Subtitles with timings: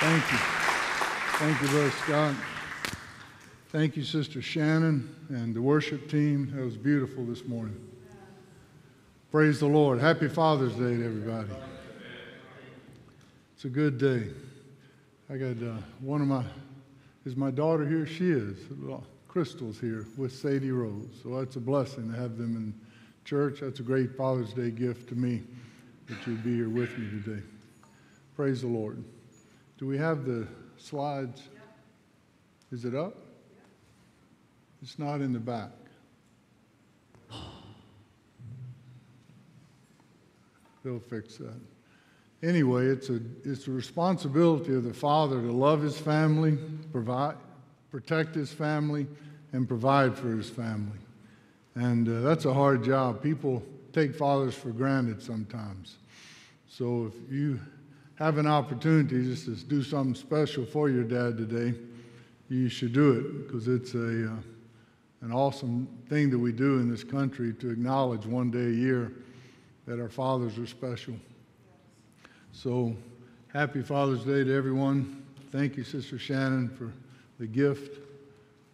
[0.00, 0.38] Thank you.
[0.38, 2.34] Thank you, Brother Scott.
[3.68, 6.50] Thank you, Sister Shannon and the worship team.
[6.54, 7.76] That was beautiful this morning.
[9.30, 10.00] Praise the Lord.
[10.00, 11.50] Happy Father's Day to everybody.
[13.54, 14.28] It's a good day.
[15.28, 16.44] I got uh, one of my,
[17.26, 18.06] is my daughter here?
[18.06, 18.56] She is.
[19.28, 21.20] Crystal's here with Sadie Rose.
[21.22, 22.74] So that's a blessing to have them in
[23.26, 23.60] church.
[23.60, 25.42] That's a great Father's Day gift to me
[26.08, 27.42] that you'd be here with me today.
[28.34, 29.04] Praise the Lord.
[29.80, 31.40] Do we have the slides?
[32.70, 33.16] Is it up?
[34.82, 35.70] It's not in the back.
[40.84, 41.58] They'll fix that.
[42.42, 46.58] Anyway, it's a, it's a responsibility of the father to love his family,
[46.92, 47.36] provide,
[47.90, 49.06] protect his family,
[49.54, 50.98] and provide for his family.
[51.74, 53.22] And uh, that's a hard job.
[53.22, 53.62] People
[53.94, 55.96] take fathers for granted sometimes.
[56.68, 57.60] So if you
[58.20, 61.76] have an opportunity just to do something special for your dad today,
[62.50, 64.36] you should do it because it's a, uh,
[65.22, 69.10] an awesome thing that we do in this country to acknowledge one day a year
[69.86, 71.14] that our fathers are special.
[72.52, 72.94] So
[73.54, 75.24] happy Father's Day to everyone.
[75.50, 76.92] Thank you, Sister Shannon, for
[77.38, 78.00] the gift.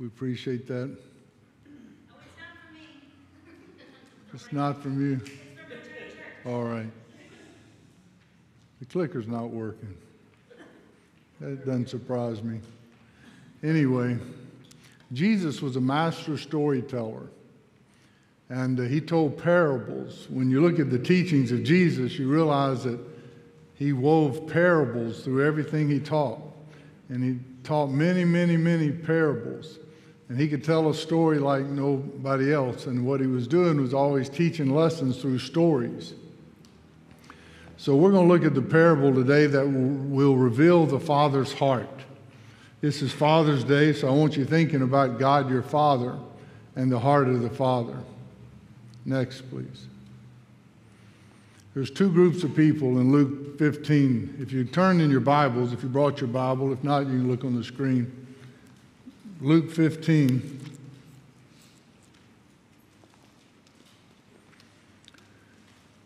[0.00, 0.90] We appreciate that.
[0.90, 2.80] Oh, it's not for me.
[4.34, 5.16] It's not from you.
[5.18, 5.38] It's from
[5.68, 6.16] the church.
[6.44, 6.90] All right.
[8.80, 9.96] The clicker's not working.
[11.40, 12.60] That doesn't surprise me.
[13.62, 14.18] Anyway,
[15.12, 17.28] Jesus was a master storyteller.
[18.48, 20.26] And uh, he told parables.
[20.30, 22.98] When you look at the teachings of Jesus, you realize that
[23.74, 26.40] he wove parables through everything he taught.
[27.08, 29.78] And he taught many, many, many parables.
[30.28, 32.86] And he could tell a story like nobody else.
[32.86, 36.14] And what he was doing was always teaching lessons through stories.
[37.78, 41.88] So we're going to look at the parable today that will reveal the Father's heart.
[42.80, 46.18] This is Father's Day, so I want you thinking about God your Father
[46.74, 47.98] and the heart of the Father.
[49.04, 49.86] Next, please.
[51.74, 54.38] There's two groups of people in Luke 15.
[54.40, 57.30] If you turn in your Bibles, if you brought your Bible, if not, you can
[57.30, 58.26] look on the screen.
[59.42, 60.55] Luke 15.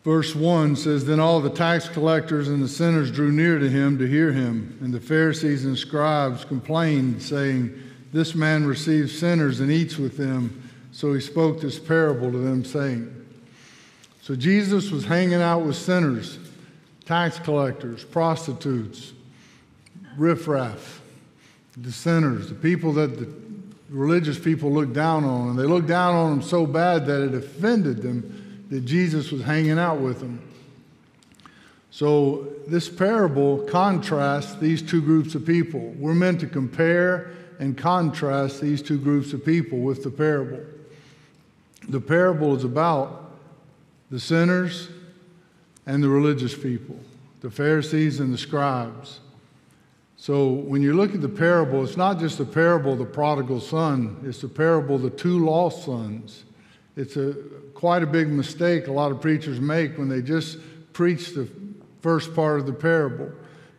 [0.03, 3.97] Verse 1 says Then all the tax collectors and the sinners drew near to him
[3.99, 4.77] to hear him.
[4.81, 7.73] And the Pharisees and scribes complained, saying,
[8.11, 10.69] This man receives sinners and eats with them.
[10.91, 13.15] So he spoke this parable to them, saying,
[14.21, 16.39] So Jesus was hanging out with sinners,
[17.05, 19.13] tax collectors, prostitutes,
[20.17, 21.01] riffraff,
[21.77, 23.31] the sinners, the people that the
[23.89, 25.49] religious people looked down on.
[25.49, 28.40] And they looked down on them so bad that it offended them
[28.71, 30.41] that Jesus was hanging out with them.
[31.91, 35.93] So, this parable contrasts these two groups of people.
[35.99, 40.61] We're meant to compare and contrast these two groups of people with the parable.
[41.89, 43.33] The parable is about
[44.09, 44.87] the sinners
[45.85, 46.97] and the religious people,
[47.41, 49.19] the Pharisees and the scribes.
[50.15, 53.59] So, when you look at the parable, it's not just the parable of the prodigal
[53.59, 56.45] son, it's the parable of the two lost sons.
[56.95, 57.33] It's a
[57.73, 60.57] quite a big mistake a lot of preachers make when they just
[60.93, 61.47] preach the
[62.01, 63.31] first part of the parable.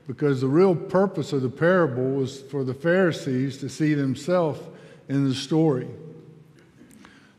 [0.06, 4.60] Because the real purpose of the parable was for the Pharisees to see themselves
[5.08, 5.88] in the story.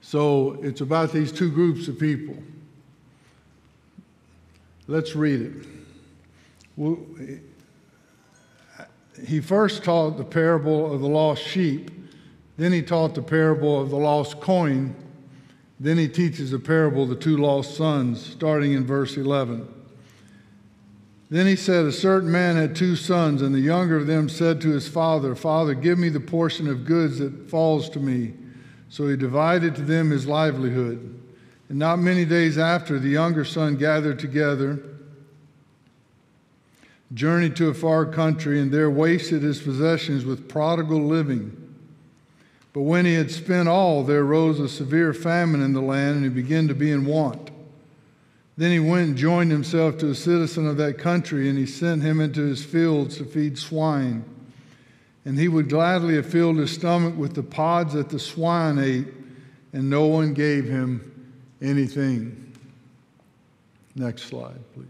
[0.02, 2.38] So it's about these two groups of people.
[4.88, 5.54] Let's read it.
[6.76, 7.00] Well,
[9.26, 11.92] he first taught the parable of the lost sheep,
[12.58, 14.96] then he taught the parable of the lost coin,
[15.84, 19.68] then he teaches a parable of the two lost sons, starting in verse 11.
[21.30, 24.62] Then he said, A certain man had two sons, and the younger of them said
[24.62, 28.34] to his father, Father, give me the portion of goods that falls to me.
[28.88, 31.20] So he divided to them his livelihood.
[31.68, 34.82] And not many days after, the younger son gathered together,
[37.14, 41.63] journeyed to a far country, and there wasted his possessions with prodigal living.
[42.74, 46.24] But when he had spent all, there arose a severe famine in the land, and
[46.24, 47.52] he began to be in want.
[48.58, 52.02] Then he went and joined himself to a citizen of that country, and he sent
[52.02, 54.26] him into his fields to feed swine.
[55.24, 59.08] And he would gladly have filled his stomach with the pods that the swine ate,
[59.72, 62.54] and no one gave him anything.
[63.96, 64.88] Next slide, please.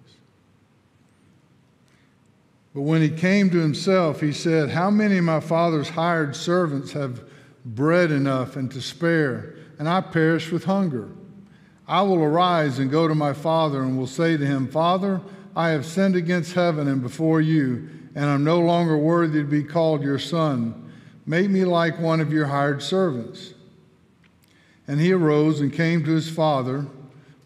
[2.73, 6.93] But when he came to himself, he said, How many of my father's hired servants
[6.93, 7.21] have
[7.65, 11.09] bread enough and to spare, and I perish with hunger.
[11.87, 15.21] I will arise and go to my father and will say to him, Father,
[15.55, 19.63] I have sinned against heaven and before you, and I'm no longer worthy to be
[19.63, 20.91] called your son.
[21.25, 23.53] Make me like one of your hired servants.
[24.87, 26.85] And he arose and came to his father.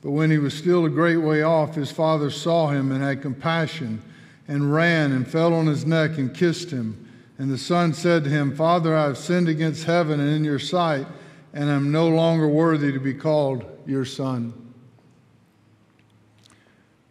[0.02, 3.22] But when he was still a great way off, his father saw him and had
[3.22, 4.02] compassion,
[4.48, 7.07] and ran and fell on his neck and kissed him.
[7.38, 10.60] And the son said to him, Father, I have sinned against heaven and in your
[10.60, 11.06] sight,
[11.54, 14.54] and am no longer worthy to be called your son.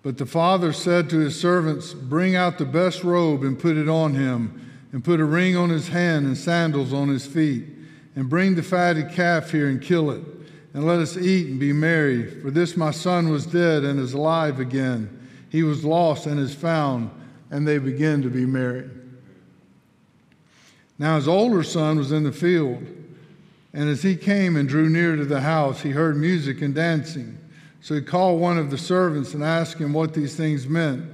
[0.02, 3.88] But the father said to his servants, Bring out the best robe and put it
[3.88, 7.64] on him, and put a ring on his hand and sandals on his feet.
[8.14, 10.22] And bring the fatted calf here and kill it,
[10.74, 12.40] and let us eat and be merry.
[12.40, 15.28] For this my son was dead and is alive again.
[15.50, 17.10] He was lost and is found,
[17.50, 18.88] and they begin to be merry.
[20.98, 22.82] Now his older son was in the field,
[23.72, 27.38] and as he came and drew near to the house, he heard music and dancing.
[27.82, 31.04] So he called one of the servants and asked him what these things meant.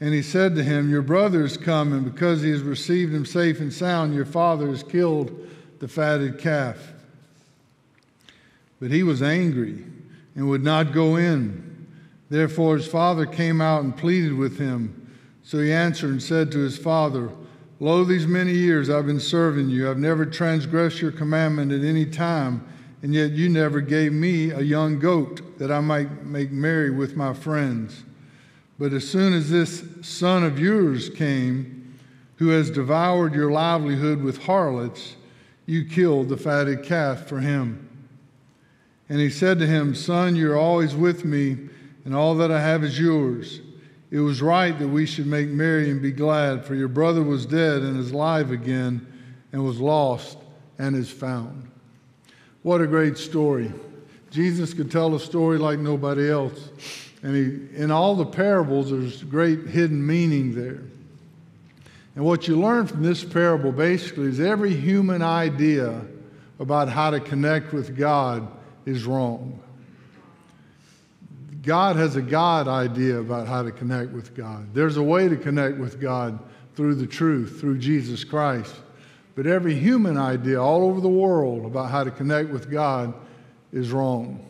[0.00, 3.24] And he said to him, Your brother is come, and because he has received him
[3.24, 5.48] safe and sound, your father has killed
[5.78, 6.92] the fatted calf.
[8.80, 9.84] But he was angry
[10.34, 11.86] and would not go in.
[12.30, 15.16] Therefore his father came out and pleaded with him.
[15.42, 17.30] So he answered and said to his father,
[17.80, 19.88] Lo, these many years I've been serving you.
[19.88, 22.66] I've never transgressed your commandment at any time,
[23.02, 27.16] and yet you never gave me a young goat that I might make merry with
[27.16, 28.02] my friends.
[28.80, 31.98] But as soon as this son of yours came,
[32.36, 35.16] who has devoured your livelihood with harlots,
[35.66, 37.84] you killed the fatted calf for him.
[39.08, 41.68] And he said to him, Son, you're always with me,
[42.04, 43.60] and all that I have is yours.
[44.10, 47.44] It was right that we should make merry and be glad, for your brother was
[47.44, 49.06] dead and is alive again,
[49.52, 50.38] and was lost
[50.78, 51.70] and is found.
[52.62, 53.72] What a great story.
[54.30, 56.70] Jesus could tell a story like nobody else.
[57.22, 60.82] And he, in all the parables, there's great hidden meaning there.
[62.14, 66.00] And what you learn from this parable basically is every human idea
[66.58, 68.46] about how to connect with God
[68.86, 69.60] is wrong.
[71.68, 74.72] God has a God idea about how to connect with God.
[74.72, 76.38] There's a way to connect with God
[76.74, 78.74] through the truth, through Jesus Christ.
[79.34, 83.12] But every human idea all over the world about how to connect with God
[83.70, 84.42] is wrong.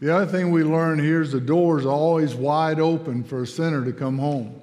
[0.00, 3.46] The other thing we learn here is the door is always wide open for a
[3.46, 4.60] sinner to come home.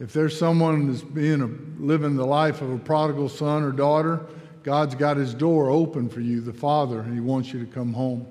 [0.00, 4.26] If there's someone that's being a, living the life of a prodigal son or daughter,
[4.64, 7.92] God's got his door open for you, the Father, and he wants you to come
[7.92, 8.26] home.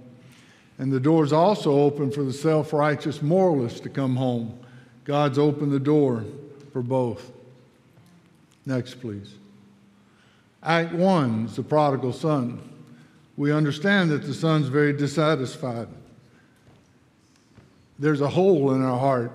[0.77, 4.57] And the door is also open for the self righteous moralist to come home.
[5.05, 6.25] God's opened the door
[6.71, 7.31] for both.
[8.65, 9.35] Next, please.
[10.63, 12.61] Act one is the prodigal son.
[13.35, 15.87] We understand that the son's very dissatisfied.
[17.99, 19.31] There's a hole in our heart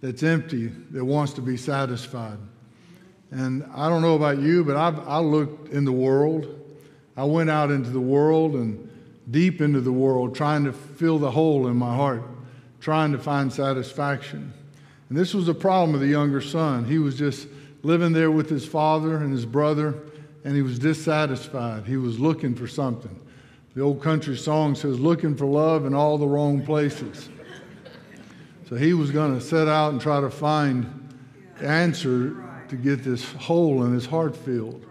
[0.00, 2.38] that's empty that wants to be satisfied.
[3.30, 6.46] And I don't know about you, but I've, I looked in the world.
[7.16, 8.89] I went out into the world and
[9.30, 12.22] deep into the world trying to fill the hole in my heart,
[12.80, 14.52] trying to find satisfaction.
[15.08, 16.84] And this was a problem of the younger son.
[16.84, 17.48] He was just
[17.82, 19.94] living there with his father and his brother,
[20.44, 21.86] and he was dissatisfied.
[21.86, 23.18] He was looking for something.
[23.74, 27.28] The old country song says, looking for love in all the wrong places.
[28.68, 31.08] So he was going to set out and try to find
[31.58, 32.36] the answer
[32.68, 34.86] to get this hole in his heart filled.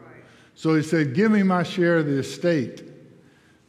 [0.54, 2.84] So he said, Give me my share of the estate.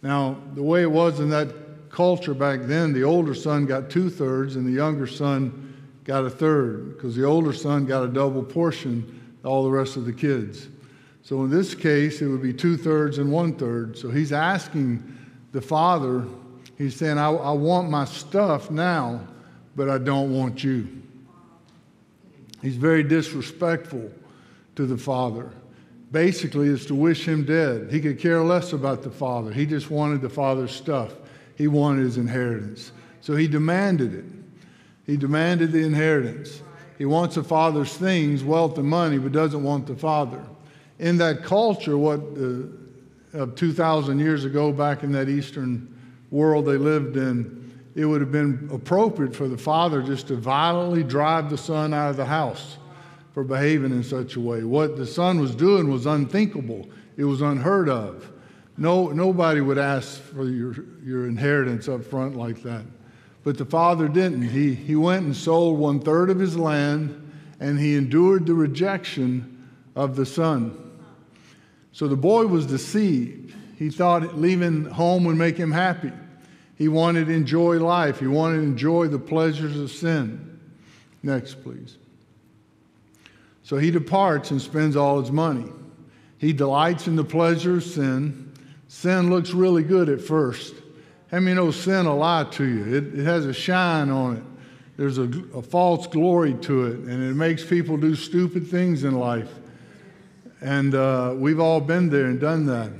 [0.02, 4.10] Now, the way it was in that culture back then, the older son got two
[4.10, 8.42] thirds and the younger son got a third because the older son got a double
[8.42, 10.68] portion, all the rest of the kids.
[11.22, 13.98] So in this case, it would be two thirds and one third.
[13.98, 15.18] So he's asking
[15.52, 16.24] the father,
[16.78, 19.20] he's saying, I, I want my stuff now
[19.76, 20.88] but I don't want you.
[22.62, 24.10] He's very disrespectful
[24.76, 25.50] to the father.
[26.12, 27.88] Basically, is to wish him dead.
[27.90, 29.52] He could care less about the father.
[29.52, 31.14] He just wanted the father's stuff.
[31.56, 32.90] He wanted his inheritance.
[33.20, 34.24] So he demanded it.
[35.06, 36.62] He demanded the inheritance.
[36.98, 40.44] He wants the father's things, wealth and money, but doesn't want the father.
[40.98, 45.94] In that culture, what uh, of 2,000 years ago, back in that Eastern
[46.30, 51.02] world they lived in, it would have been appropriate for the father just to violently
[51.02, 52.76] drive the son out of the house
[53.32, 54.64] for behaving in such a way.
[54.64, 58.30] What the son was doing was unthinkable, it was unheard of.
[58.76, 62.84] No, nobody would ask for your, your inheritance up front like that.
[63.44, 64.42] But the father didn't.
[64.42, 69.68] He, he went and sold one third of his land and he endured the rejection
[69.94, 70.98] of the son.
[71.92, 73.54] So the boy was deceived.
[73.76, 76.12] He thought leaving home would make him happy.
[76.76, 78.20] He wanted to enjoy life.
[78.20, 80.58] He wanted to enjoy the pleasures of sin.
[81.22, 81.98] Next, please.
[83.70, 85.70] So he departs and spends all his money.
[86.38, 88.52] He delights in the pleasure of sin.
[88.88, 90.74] Sin looks really good at first.
[91.30, 92.96] How many know sin will lie to you?
[92.96, 94.42] It, it has a shine on it.
[94.96, 99.14] There's a, a false glory to it, and it makes people do stupid things in
[99.14, 99.54] life.
[100.60, 102.90] And uh, we've all been there and done that.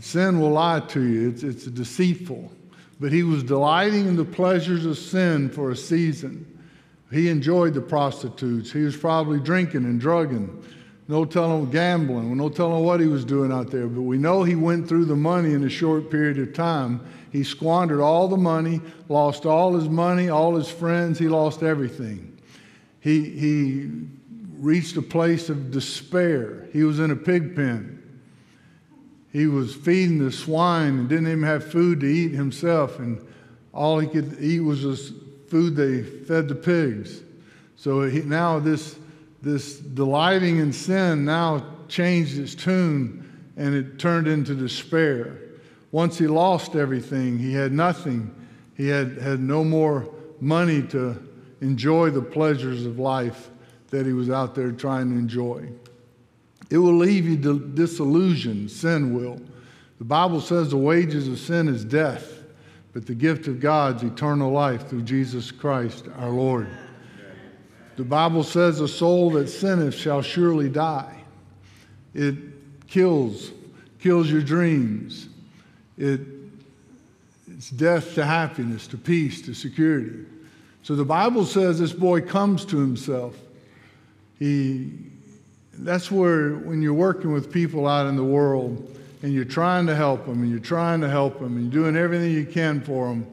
[0.00, 2.50] Sin will lie to you, it's, it's deceitful.
[2.98, 6.51] But he was delighting in the pleasures of sin for a season.
[7.12, 8.72] He enjoyed the prostitutes.
[8.72, 10.64] He was probably drinking and drugging.
[11.08, 12.34] No telling gambling.
[12.36, 13.86] No telling what he was doing out there.
[13.86, 17.06] But we know he went through the money in a short period of time.
[17.30, 21.18] He squandered all the money, lost all his money, all his friends.
[21.18, 22.40] He lost everything.
[23.00, 23.90] He, he
[24.56, 26.66] reached a place of despair.
[26.72, 27.98] He was in a pig pen.
[29.32, 32.98] He was feeding the swine and didn't even have food to eat himself.
[32.98, 33.26] And
[33.74, 35.12] all he could eat was this
[35.52, 37.20] food they fed the pigs.
[37.76, 38.96] So he, now this,
[39.42, 45.36] this delighting in sin now changed its tune and it turned into despair.
[45.90, 48.34] Once he lost everything, he had nothing.
[48.78, 50.08] He had, had no more
[50.40, 51.22] money to
[51.60, 53.50] enjoy the pleasures of life
[53.90, 55.68] that he was out there trying to enjoy.
[56.70, 59.38] It will leave you disillusioned, sin will.
[59.98, 62.41] The Bible says the wages of sin is death,
[62.92, 66.68] but the gift of God's eternal life through Jesus Christ our Lord.
[67.96, 71.14] The Bible says a soul that sinneth shall surely die.
[72.14, 72.36] It
[72.86, 73.50] kills,
[73.98, 75.28] kills your dreams.
[75.98, 76.20] It,
[77.48, 80.24] it's death to happiness, to peace, to security.
[80.82, 83.36] So the Bible says this boy comes to himself.
[84.38, 84.90] He,
[85.74, 89.94] that's where, when you're working with people out in the world and you're trying to
[89.94, 93.08] help them and you're trying to help them and you're doing everything you can for
[93.08, 93.26] them,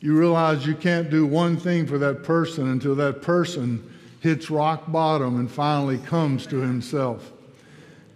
[0.00, 3.88] you realize you can't do one thing for that person until that person
[4.20, 7.32] hits rock bottom and finally comes to himself.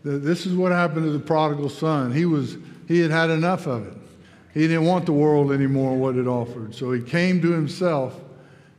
[0.05, 2.13] This is what happened to the prodigal son.
[2.13, 3.97] He, was, he had had enough of it.
[4.53, 6.75] He didn't want the world anymore, what it offered.
[6.75, 8.19] So he came to himself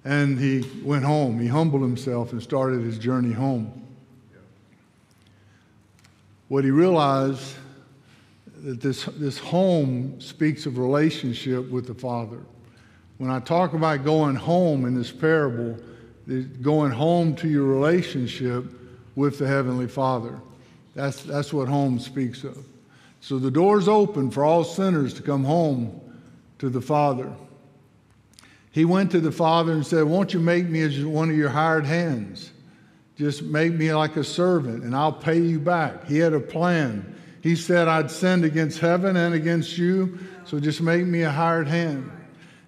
[0.03, 1.39] and he went home.
[1.39, 3.85] He humbled himself and started his journey home.
[6.47, 7.55] What he realized
[8.67, 12.41] that this, this home speaks of relationship with the Father.
[13.17, 15.77] When I talk about going home in this parable,
[16.61, 18.65] going home to your relationship
[19.15, 20.41] with the Heavenly Father.
[20.95, 22.57] That's, that's what home speaks of.
[23.21, 26.01] So the door's open for all sinners to come home
[26.59, 27.31] to the Father.
[28.71, 31.49] He went to the Father and said, Won't you make me as one of your
[31.49, 32.51] hired hands?
[33.15, 36.05] Just make me like a servant and I'll pay you back.
[36.07, 37.13] He had a plan.
[37.47, 41.69] He said, I'd sinned against heaven and against you, so just make me a hired
[41.69, 42.11] hand.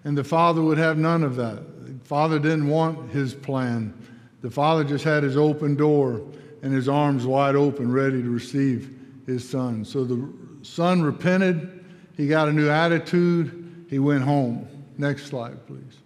[0.04, 1.86] And the Father would have none of that.
[1.86, 3.92] The Father didn't want his plan.
[4.40, 6.22] The Father just had his open door
[6.62, 9.84] and his arms wide open, ready to receive his son.
[9.84, 10.26] So the
[10.62, 11.84] son repented.
[12.16, 13.84] He got a new attitude.
[13.90, 14.66] He went home.
[14.96, 15.98] Next slide, please.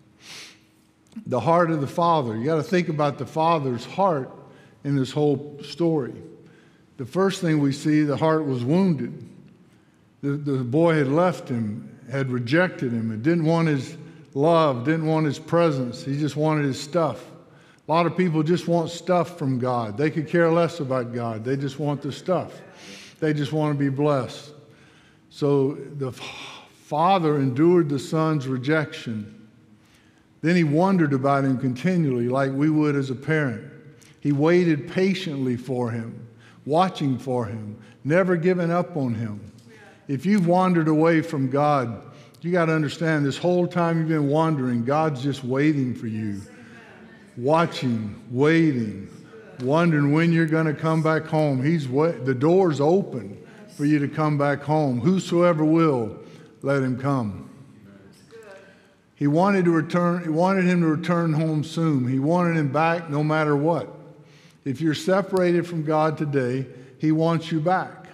[1.27, 2.37] The heart of the father.
[2.37, 4.33] You got to think about the father's heart
[4.83, 6.15] in this whole story.
[6.97, 9.29] The first thing we see, the heart was wounded.
[10.23, 13.97] The, the boy had left him, had rejected him, and didn't want his
[14.35, 16.05] love, didn't want his presence.
[16.05, 17.25] He just wanted his stuff.
[17.87, 19.99] A lot of people just want stuff from God.
[19.99, 21.45] They could care less about God.
[21.45, 22.63] They just want the stuff.
[23.21, 24.53] They just want to be blessed.
[25.29, 29.49] So the father endured the son's rejection.
[30.41, 33.71] Then he wondered about him continually, like we would as a parent.
[34.21, 36.24] He waited patiently for him,
[36.67, 39.53] watching for him, never giving up on him.
[40.09, 42.03] If you've wandered away from God,
[42.41, 46.43] you got to understand this whole time you've been wandering, God's just waiting for you,
[47.39, 49.09] watching, waiting,
[49.63, 51.65] wondering when you're going to come back home.
[51.65, 55.01] He's the door's open for you to come back home.
[55.01, 56.19] Whosoever will,
[56.61, 57.49] let him come.
[59.15, 62.09] He wanted to return, he wanted him to return home soon.
[62.09, 63.94] He wanted him back no matter what.
[64.65, 66.67] If you're separated from God today,
[66.99, 68.07] he wants you back.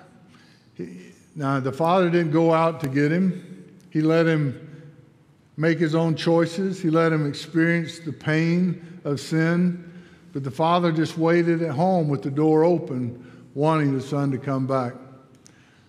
[0.75, 3.73] He, now, the father didn't go out to get him.
[3.91, 4.67] He let him
[5.57, 6.81] make his own choices.
[6.81, 9.91] He let him experience the pain of sin.
[10.33, 14.39] But the father just waited at home with the door open, wanting the son to
[14.39, 14.95] come back.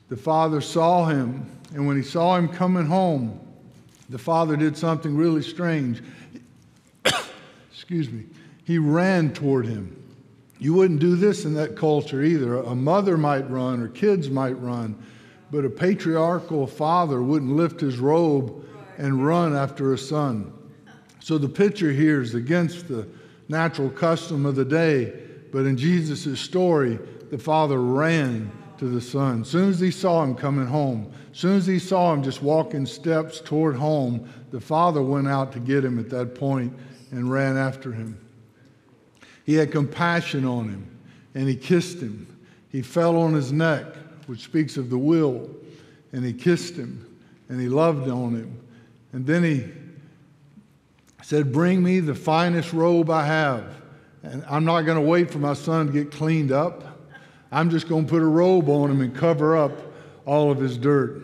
[0.10, 3.40] The father saw him, and when he saw him coming home,
[4.10, 6.04] the father did something really strange.
[7.72, 8.26] Excuse me.
[8.64, 10.01] He ran toward him.
[10.62, 12.58] You wouldn't do this in that culture either.
[12.58, 14.96] A mother might run or kids might run,
[15.50, 18.64] but a patriarchal father wouldn't lift his robe
[19.00, 20.54] and run after a son.
[21.20, 23.08] So the picture here is against the
[23.50, 25.12] natural custom of the day.
[25.52, 27.00] But in Jesus' story,
[27.32, 29.42] the father ran to the son.
[29.42, 32.44] As soon as he saw him coming home, as soon as he saw him just
[32.44, 36.72] walking steps toward home, the father went out to get him at that point
[37.10, 38.16] and ran after him.
[39.52, 40.88] He had compassion on him
[41.36, 42.26] and he kissed him.
[42.70, 43.84] He fell on his neck,
[44.26, 45.50] which speaks of the will,
[46.14, 47.06] and he kissed him
[47.50, 48.58] and he loved on him.
[49.12, 49.66] And then he
[51.22, 53.66] said, Bring me the finest robe I have.
[54.24, 56.98] And I'm not going to wait for my son to get cleaned up.
[57.52, 59.74] I'm just going to put a robe on him and cover up
[60.26, 61.24] all of his dirt.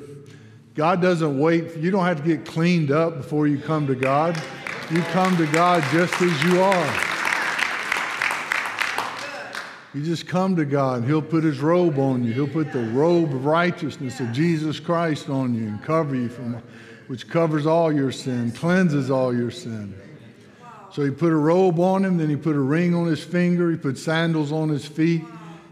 [0.76, 1.78] God doesn't wait.
[1.78, 4.36] You don't have to get cleaned up before you come to God.
[4.92, 7.07] You come to God just as you are.
[9.98, 11.00] You just come to God.
[11.00, 12.32] And He'll put his robe on you.
[12.32, 16.62] He'll put the robe of righteousness of Jesus Christ on you and cover you from
[17.08, 20.00] which covers all your sin, cleanses all your sin.
[20.92, 23.72] So he put a robe on him, then he put a ring on his finger,
[23.72, 25.24] he put sandals on his feet,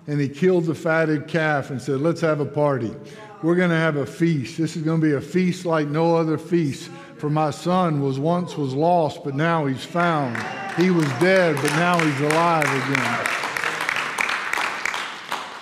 [0.07, 2.95] and he killed the fatted calf and said, Let's have a party.
[3.43, 4.57] We're going to have a feast.
[4.57, 6.89] This is going to be a feast like no other feast.
[7.17, 10.35] For my son was once was lost, but now he's found.
[10.81, 13.44] He was dead, but now he's alive again.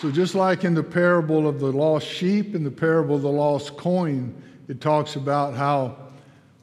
[0.04, 3.32] So just like in the parable of the lost sheep and the parable of the
[3.32, 4.36] lost coin,
[4.68, 5.96] it talks about how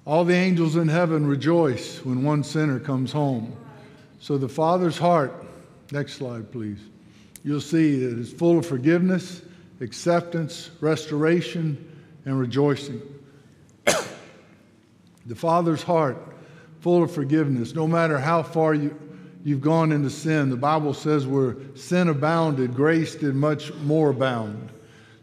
[0.05, 3.57] all the angels in heaven rejoice when one sinner comes home.
[4.19, 5.33] So the Father's heart,
[5.91, 6.81] next slide, please.
[7.43, 9.41] You'll see that it's full of forgiveness,
[9.81, 13.01] acceptance, restoration, and rejoicing.
[13.87, 16.19] the Father's heart,
[16.81, 18.95] full of forgiveness, no matter how far you,
[19.45, 20.51] you've gone into sin.
[20.51, 24.71] The Bible says where sin abounded, grace did much more abound.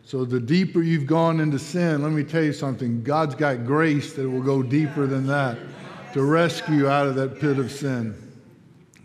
[0.06, 4.14] So the deeper you've gone into sin, let me tell you something God's got grace
[4.14, 5.58] that will go deeper than that
[6.14, 8.16] to rescue you out of that pit of sin.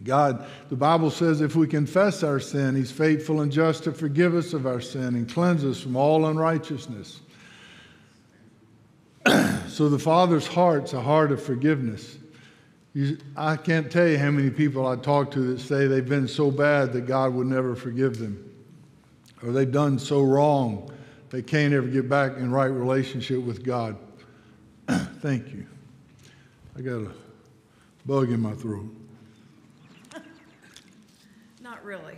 [0.05, 4.35] God, the Bible says if we confess our sin, He's faithful and just to forgive
[4.35, 7.21] us of our sin and cleanse us from all unrighteousness.
[9.69, 12.17] so the Father's heart's a heart of forgiveness.
[12.95, 16.29] You, I can't tell you how many people I talk to that say they've been
[16.29, 18.51] so bad that God would never forgive them
[19.43, 20.91] or they've done so wrong
[21.31, 23.97] they can't ever get back in right relationship with God.
[25.21, 25.67] Thank you.
[26.77, 27.11] I got a
[28.05, 28.95] bug in my throat.
[31.63, 32.17] Not really.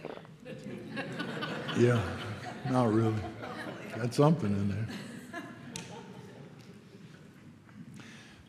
[1.79, 2.01] Yeah,
[2.71, 3.15] not really.
[3.97, 4.87] Got something in there.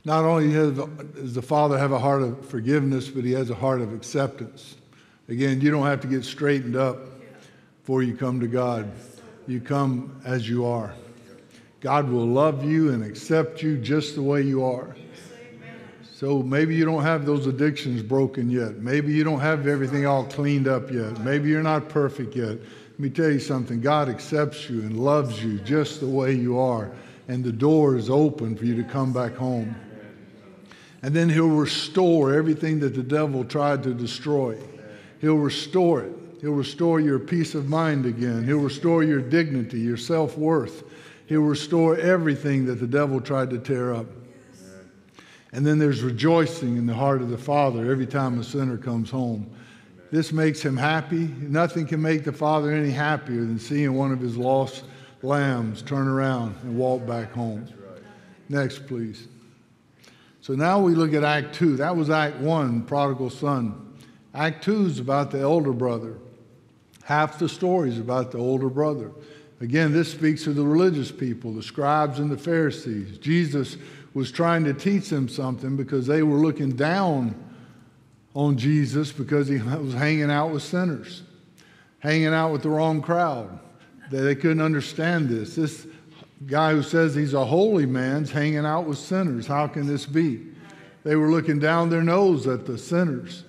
[0.05, 3.81] Not only does the Father have a heart of forgiveness, but he has a heart
[3.81, 4.75] of acceptance.
[5.27, 6.99] Again, you don't have to get straightened up
[7.81, 8.91] before you come to God.
[9.47, 10.93] You come as you are.
[11.81, 14.95] God will love you and accept you just the way you are.
[16.13, 18.77] So maybe you don't have those addictions broken yet.
[18.77, 21.19] Maybe you don't have everything all cleaned up yet.
[21.21, 22.59] Maybe you're not perfect yet.
[22.59, 26.59] Let me tell you something God accepts you and loves you just the way you
[26.59, 26.91] are.
[27.27, 29.75] And the door is open for you to come back home.
[31.05, 34.57] And then He'll restore everything that the devil tried to destroy.
[35.21, 36.11] He'll restore it.
[36.41, 38.43] He'll restore your peace of mind again.
[38.43, 40.83] He'll restore your dignity, your self worth.
[41.27, 44.07] He'll restore everything that the devil tried to tear up.
[45.51, 49.11] And then there's rejoicing in the heart of the Father every time a sinner comes
[49.11, 49.47] home.
[50.09, 51.27] This makes him happy.
[51.39, 54.85] Nothing can make the Father any happier than seeing one of his lost
[55.21, 57.67] lambs turn around and walk back home.
[58.49, 59.27] Next, please.
[60.45, 61.77] So now we look at Act 2.
[61.77, 63.95] That was Act 1, prodigal son.
[64.31, 66.19] Act 2 is about the elder brother.
[67.03, 69.09] Half the story is about the older brother.
[69.59, 73.17] Again, this speaks to the religious people, the scribes and the Pharisees.
[73.17, 73.77] Jesus
[74.13, 77.33] was trying to teach them something because they were looking down
[78.35, 81.23] on Jesus because he was hanging out with sinners,
[81.97, 83.59] hanging out with the wrong crowd.
[84.11, 85.55] They couldn't understand this.
[85.55, 85.87] This
[86.45, 89.47] guy who says he's a holy man's hanging out with sinners.
[89.47, 90.41] How can this be?
[91.03, 93.43] They were looking down their nose at the sinners.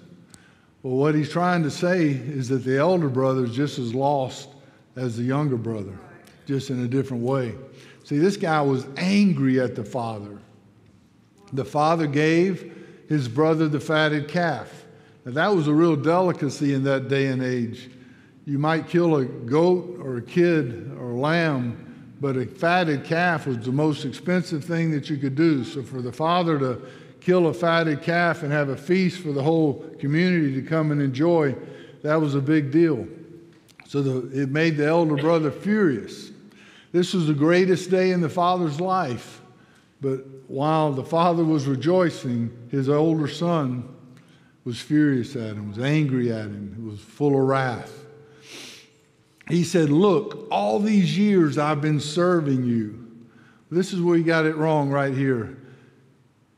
[0.83, 4.51] Well, what he's trying to say is that the elder brother is just as lost
[4.95, 5.99] as the younger brother,
[6.47, 7.55] just in a different way.
[8.05, 10.39] See, this guy was angry at the father.
[11.53, 12.73] The father gave
[13.09, 14.85] his brother the fatted calf.
[15.25, 17.91] Now, that was a real delicacy in that day and age.
[18.45, 21.86] You might kill a goat or a kid or a lamb,
[22.21, 25.65] but a fatted calf was the most expensive thing that you could do.
[25.65, 26.81] So, for the father to
[27.21, 31.03] kill a fatted calf and have a feast for the whole community to come and
[31.03, 31.55] enjoy,
[32.03, 33.07] that was a big deal.
[33.89, 36.31] So the, it made the elder brother furious.
[36.93, 39.43] This was the greatest day in the father's life.
[40.01, 43.89] But while the father was rejoicing, his older son
[44.65, 48.06] was furious at him, was angry at him, was full of wrath.
[49.49, 53.07] He said, Look, all these years I've been serving you.
[53.71, 55.59] This is where you got it wrong right here.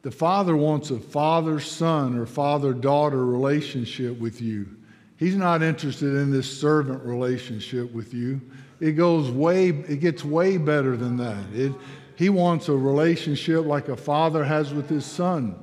[0.03, 4.69] The father wants a father son or father daughter relationship with you.
[5.17, 8.41] He's not interested in this servant relationship with you.
[8.81, 11.45] It goes way, it gets way better than that.
[11.53, 11.73] It,
[12.15, 15.59] he wants a relationship like a father has with his son.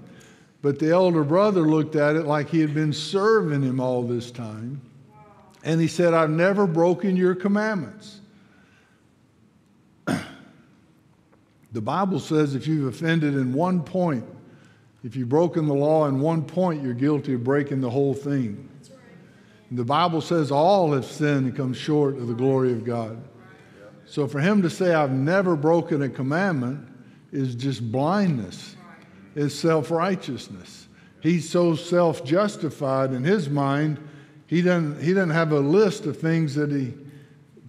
[0.62, 4.32] But the elder brother looked at it like he had been serving him all this
[4.32, 4.82] time.
[5.66, 8.22] And he said, I've never broken your commandments.
[10.06, 14.24] the Bible says if you've offended in one point,
[15.04, 18.70] if you've broken the law in one point, you're guilty of breaking the whole thing.
[19.72, 23.22] The Bible says all have sinned and come short of the glory of God.
[24.06, 26.88] So for him to say, I've never broken a commandment,
[27.32, 28.76] is just blindness,
[29.34, 30.88] is self righteousness.
[31.22, 33.98] He's so self justified in his mind,
[34.56, 36.94] he doesn't, he doesn't have a list of things that he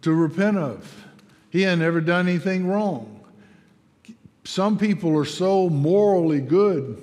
[0.02, 1.04] to repent of.
[1.50, 3.24] He had never done anything wrong.
[4.44, 7.02] Some people are so morally good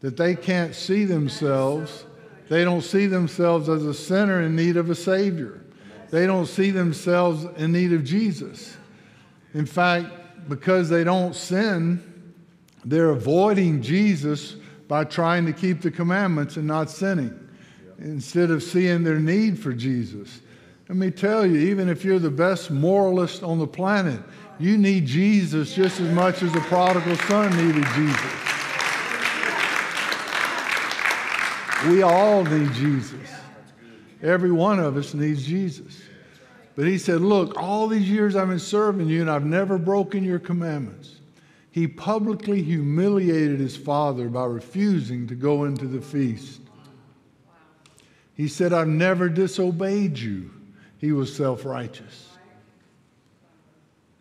[0.00, 2.06] that they can't see themselves
[2.48, 5.60] they don't see themselves as a sinner in need of a Savior.
[6.10, 8.76] They don't see themselves in need of Jesus.
[9.52, 12.32] In fact, because they don't sin,
[12.84, 14.54] they're avoiding Jesus
[14.86, 17.45] by trying to keep the commandments and not sinning
[17.98, 20.40] instead of seeing their need for Jesus.
[20.88, 24.20] Let me tell you, even if you're the best moralist on the planet,
[24.58, 28.46] you need Jesus just as much as the prodigal son needed Jesus.
[31.88, 33.30] We all need Jesus.
[34.22, 36.00] Every one of us needs Jesus.
[36.74, 40.24] But he said, Look, all these years I've been serving you and I've never broken
[40.24, 41.16] your commandments.
[41.70, 46.60] He publicly humiliated his father by refusing to go into the feast.
[48.36, 50.50] He said, I've never disobeyed you.
[50.98, 52.28] He was self righteous.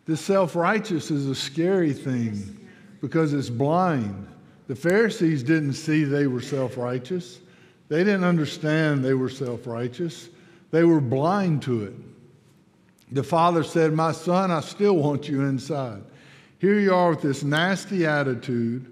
[0.06, 2.67] This self righteous is a scary thing
[3.01, 4.28] because it's blind.
[4.67, 7.39] The Pharisees didn't see they were self righteous.
[7.88, 10.30] They didn't understand they were self righteous,
[10.71, 11.93] they were blind to it.
[13.12, 16.04] The father said, My son, I still want you inside.
[16.60, 18.91] Here you are with this nasty attitude.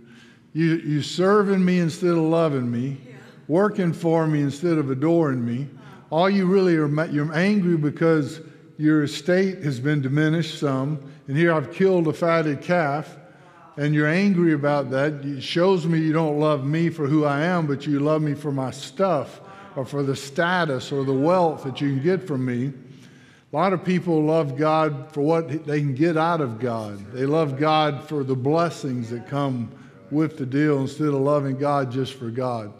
[0.53, 2.97] You, you serving me instead of loving me,
[3.47, 5.69] working for me instead of adoring me.
[6.09, 8.41] All you really are, you're angry because
[8.77, 13.17] your estate has been diminished some, and here I've killed a fatted calf
[13.77, 17.41] and you're angry about that, it shows me you don't love me for who I
[17.41, 19.41] am, but you love me for my stuff
[19.75, 22.71] or for the status or the wealth that you can get from me.
[23.51, 27.11] A lot of people love God for what they can get out of God.
[27.13, 29.71] They love God for the blessings that come
[30.11, 32.73] with the deal instead of loving God just for God.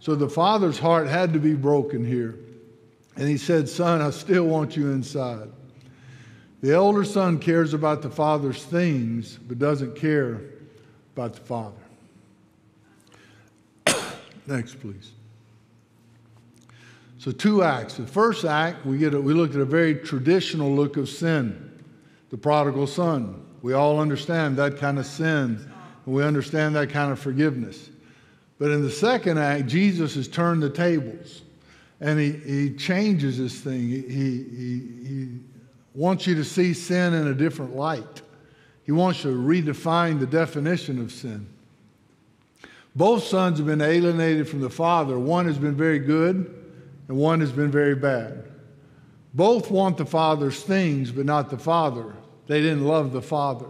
[0.00, 2.38] So the father's heart had to be broken here.
[3.16, 5.48] And he said, Son, I still want you inside.
[6.62, 10.40] The elder son cares about the father's things, but doesn't care
[11.14, 11.76] about the father.
[14.46, 15.12] Next, please.
[17.18, 17.94] So, two acts.
[17.94, 21.82] The first act, we, get a, we looked at a very traditional look of sin,
[22.30, 23.44] the prodigal son.
[23.62, 25.70] We all understand that kind of sin,
[26.04, 27.90] and we understand that kind of forgiveness.
[28.58, 31.42] But in the second act, Jesus has turned the tables,
[32.00, 33.88] and he, he changes this thing.
[33.88, 35.28] He, he, he,
[35.94, 38.20] wants you to see sin in a different light.
[38.84, 41.46] He wants you to redefine the definition of sin.
[42.94, 45.18] Both sons have been alienated from the father.
[45.18, 46.54] One has been very good,
[47.08, 48.44] and one has been very bad.
[49.32, 52.14] Both want the father's things, but not the father.
[52.46, 53.66] They didn't love the father.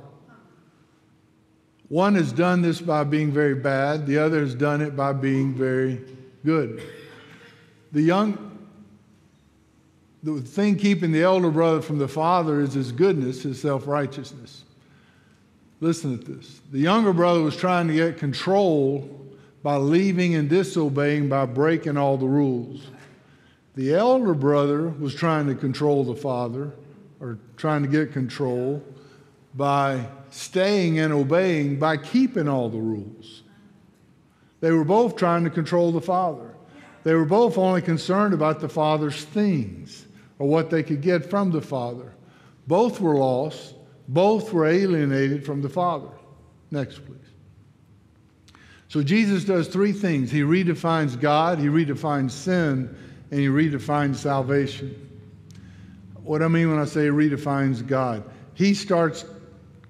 [1.89, 5.55] One has done this by being very bad, the other has done it by being
[5.55, 6.01] very
[6.45, 6.83] good.
[7.93, 8.59] The young,
[10.23, 14.65] the thing keeping the elder brother from the father is his goodness, his self righteousness.
[15.81, 16.61] Listen to this.
[16.73, 19.09] The younger brother was trying to get control
[19.63, 22.87] by leaving and disobeying by breaking all the rules.
[23.75, 26.73] The elder brother was trying to control the father
[27.21, 28.83] or trying to get control
[29.55, 33.43] by staying and obeying by keeping all the rules.
[34.61, 36.55] They were both trying to control the father.
[37.05, 40.07] They were both only concerned about the father's things
[40.39, 42.13] or what they could get from the Father.
[42.67, 43.75] Both were lost,
[44.09, 46.09] both were alienated from the Father.
[46.71, 47.17] Next, please.
[48.89, 52.97] So Jesus does three things He redefines God, He redefines sin,
[53.31, 55.03] and He redefines salvation.
[56.23, 59.25] What I mean when I say redefines God, He starts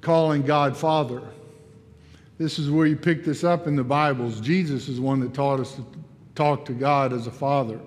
[0.07, 1.21] calling God Father.
[2.39, 4.41] This is where you pick this up in the Bibles.
[4.41, 5.85] Jesus is one that taught us to
[6.37, 7.81] talk to God as a father.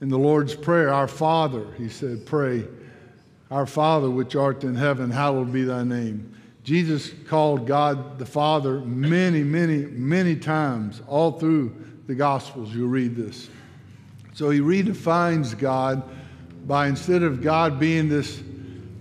[0.00, 2.66] In the Lord's Prayer, Our Father, he said, pray,
[3.50, 6.34] Our Father which art in heaven, hallowed be thy name.
[6.64, 12.74] Jesus called God the Father many, many, many times all through the Gospels.
[12.74, 13.50] You read this.
[14.32, 16.02] So he redefines God
[16.66, 18.42] by instead of God being this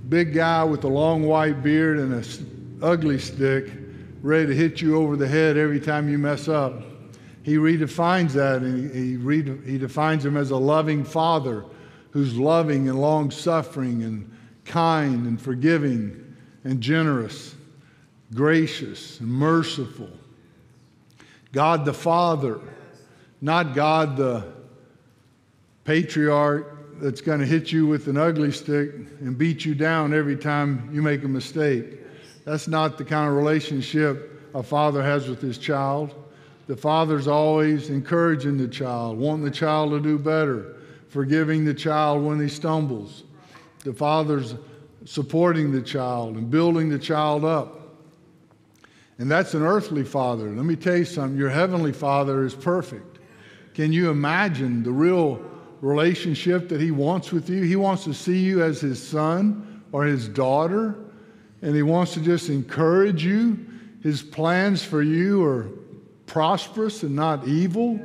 [0.09, 3.71] big guy with a long white beard and a ugly stick
[4.21, 6.81] ready to hit you over the head every time you mess up,
[7.43, 11.63] he redefines that and he, he, rede- he defines him as a loving father
[12.11, 14.29] who's loving and long suffering and
[14.65, 17.55] kind and forgiving and generous,
[18.33, 20.09] gracious and merciful.
[21.51, 22.59] God the Father,
[23.41, 24.45] not God the
[25.85, 30.35] patriarch that's going to hit you with an ugly stick and beat you down every
[30.35, 31.99] time you make a mistake.
[32.45, 36.13] That's not the kind of relationship a father has with his child.
[36.67, 40.75] The father's always encouraging the child, wanting the child to do better,
[41.07, 43.23] forgiving the child when he stumbles.
[43.83, 44.55] The father's
[45.05, 47.79] supporting the child and building the child up.
[49.17, 50.49] And that's an earthly father.
[50.49, 53.19] Let me tell you something your heavenly father is perfect.
[53.73, 55.41] Can you imagine the real
[55.81, 57.63] relationship that he wants with you?
[57.63, 60.95] He wants to see you as his son or his daughter,
[61.61, 63.65] and he wants to just encourage you.
[64.01, 65.69] His plans for you are
[66.25, 67.99] prosperous and not evil.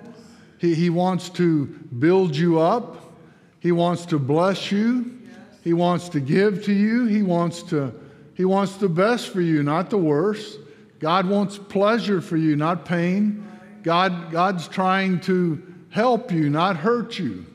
[0.58, 3.12] He, he wants to build you up,
[3.60, 5.18] he wants to bless you,
[5.62, 7.94] he wants to give to you, he wants to.
[8.34, 10.58] He wants the best for you, not the worst.
[10.98, 13.46] God wants pleasure for you, not pain.
[13.82, 17.46] God, God's trying to help you, not hurt you.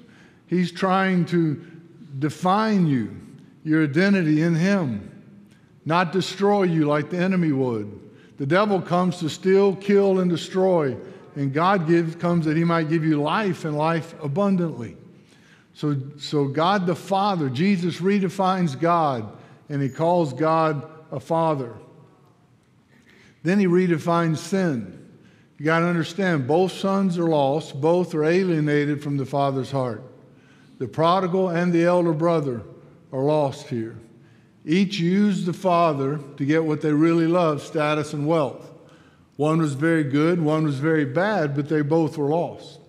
[0.50, 1.64] He's trying to
[2.18, 3.16] define you,
[3.64, 5.06] your identity in Him,
[5.86, 8.00] not destroy you like the enemy would.
[8.38, 10.98] The devil comes to steal, kill, and destroy,
[11.36, 14.98] and God gives, comes that He might give you life and life abundantly.
[15.76, 19.32] So, so God the Father, Jesus redefines God,
[19.70, 21.76] and He calls God a Father.
[23.44, 24.96] Then He redefines sin.
[25.60, 30.09] You got to understand, both sons are lost, both are alienated from the Father's heart.
[30.80, 32.64] The prodigal and the elder brother
[33.12, 33.98] are lost here.
[34.66, 38.70] Each used the father to get what they really loved status and wealth.
[39.36, 42.80] One was very good, one was very bad, but they both were lost.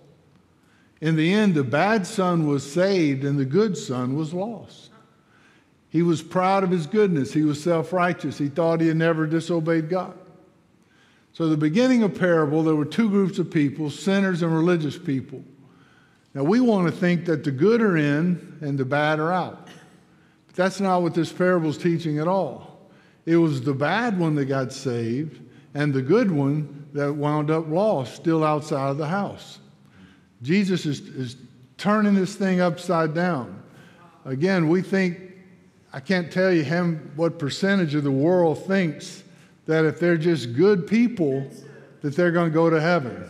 [0.99, 4.91] In the end, the bad son was saved and the good son was lost.
[5.89, 9.27] He was proud of his goodness, he was self righteous, he thought he had never
[9.27, 10.17] disobeyed God.
[11.33, 15.43] So, the beginning of parable, there were two groups of people sinners and religious people.
[16.33, 19.67] Now, we want to think that the good are in and the bad are out.
[20.47, 22.79] But that's not what this parable is teaching at all.
[23.25, 25.41] It was the bad one that got saved
[25.73, 29.59] and the good one that wound up lost, still outside of the house.
[30.41, 31.35] Jesus is, is
[31.77, 33.61] turning this thing upside down.
[34.25, 35.19] Again, we think,
[35.93, 39.23] I can't tell you how, what percentage of the world thinks
[39.65, 41.49] that if they're just good people,
[42.01, 43.29] that they're going to go to heaven.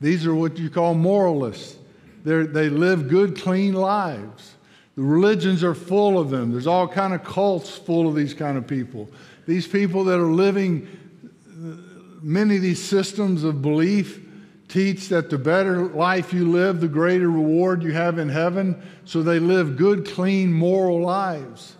[0.00, 1.76] These are what you call moralists.
[2.24, 4.54] They're, they live good, clean lives.
[4.96, 6.50] The religions are full of them.
[6.50, 9.08] There's all kind of cults full of these kind of people.
[9.46, 10.88] These people that are living,
[12.20, 14.24] many of these systems of belief
[14.68, 18.80] teach that the better life you live, the greater reward you have in heaven.
[19.04, 21.76] So they live good, clean, moral lives.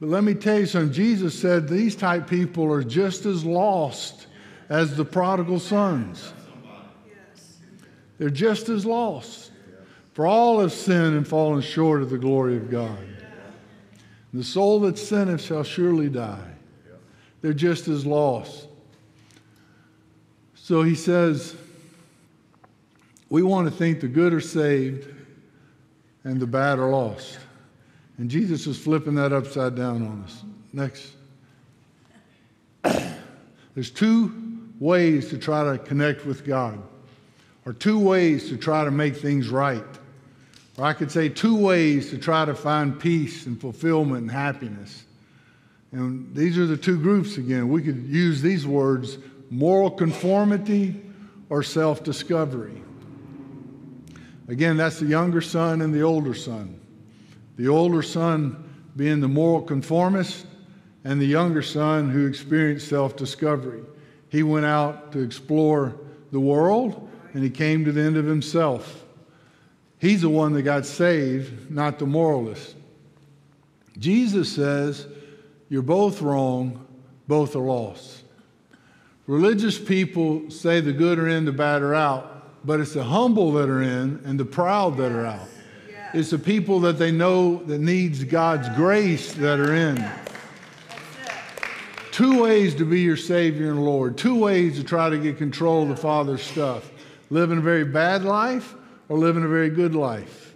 [0.00, 0.92] But let me tell you something.
[0.92, 4.26] Jesus said these type people are just as lost
[4.68, 6.32] as the prodigal sons.
[8.20, 9.50] They're just as lost.
[10.12, 12.98] For all have sinned and fallen short of the glory of God.
[14.34, 16.52] The soul that sinneth shall surely die.
[17.40, 18.68] They're just as lost.
[20.54, 21.56] So he says,
[23.30, 25.08] we want to think the good are saved
[26.22, 27.38] and the bad are lost.
[28.18, 30.44] And Jesus is flipping that upside down on us.
[30.74, 31.12] Next.
[33.74, 36.82] There's two ways to try to connect with God
[37.70, 39.84] are two ways to try to make things right.
[40.76, 45.04] Or I could say two ways to try to find peace and fulfillment and happiness.
[45.92, 47.68] And these are the two groups again.
[47.68, 49.18] We could use these words
[49.50, 51.00] moral conformity
[51.48, 52.82] or self discovery.
[54.48, 56.80] Again, that's the younger son and the older son.
[57.56, 60.44] The older son being the moral conformist,
[61.04, 63.84] and the younger son who experienced self discovery.
[64.28, 65.94] He went out to explore
[66.32, 69.04] the world and he came to the end of himself.
[69.98, 72.74] He's the one that got saved, not the moralist.
[73.98, 75.06] Jesus says,
[75.68, 76.86] You're both wrong,
[77.28, 78.24] both are lost.
[79.26, 82.66] Religious people say the good are in, the bad are out.
[82.66, 85.48] but it's the humble that are in and the proud that are out.
[86.12, 90.04] It's the people that they know that needs God's grace that are in.
[92.10, 94.18] Two ways to be your Savior and Lord.
[94.18, 96.89] Two ways to try to get control of the Father's stuff.
[97.30, 98.74] Living a very bad life
[99.08, 100.54] or living a very good life.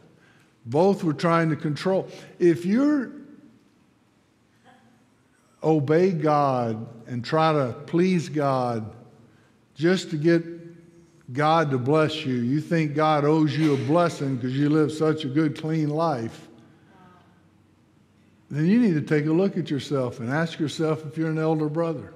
[0.67, 2.09] Both we're trying to control.
[2.39, 3.13] If you're
[5.65, 8.95] obey God and try to please God
[9.75, 10.45] just to get
[11.33, 15.25] God to bless you, you think God owes you a blessing because you live such
[15.25, 16.49] a good, clean life,
[18.51, 21.39] then you need to take a look at yourself and ask yourself if you're an
[21.39, 22.13] elder brother.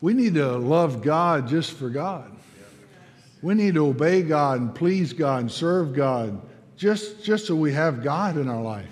[0.00, 2.36] We need to love God just for God.
[3.44, 6.40] We need to obey God and please God and serve God
[6.78, 8.88] just, just so we have God in our life.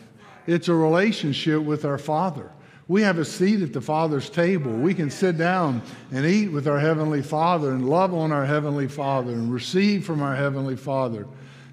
[0.46, 2.52] It's a relationship with our Father.
[2.86, 4.70] We have a seat at the Father's table.
[4.70, 8.88] We can sit down and eat with our Heavenly Father and love on our Heavenly
[8.88, 11.26] Father and receive from our Heavenly Father.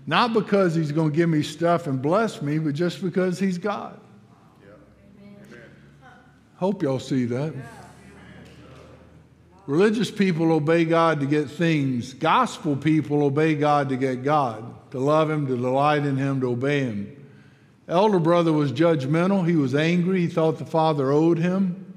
[0.08, 3.58] Not because He's going to give me stuff and bless me, but just because He's
[3.58, 4.00] God.
[6.56, 7.54] Hope y'all see that.
[9.70, 12.16] Religious people obey God to get things.
[12.16, 16.48] Gospel people obey God to get God, to love Him, to delight in Him, to
[16.48, 17.28] obey Him.
[17.88, 19.48] Elder brother was judgmental.
[19.48, 20.22] He was angry.
[20.22, 21.94] He thought the father owed him.